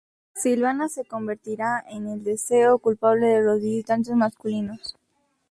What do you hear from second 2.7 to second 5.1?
culpable de los visitantes masculinos.